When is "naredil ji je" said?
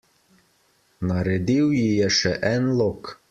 1.09-2.09